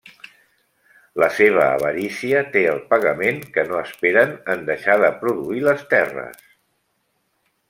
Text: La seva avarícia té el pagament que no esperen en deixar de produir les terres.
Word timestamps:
La 1.23 1.27
seva 1.39 1.67
avarícia 1.73 2.41
té 2.57 2.63
el 2.71 2.81
pagament 2.95 3.43
que 3.59 3.67
no 3.73 3.79
esperen 3.83 4.35
en 4.55 4.67
deixar 4.71 4.97
de 5.05 5.15
produir 5.23 5.63
les 5.69 5.89
terres. 5.97 6.45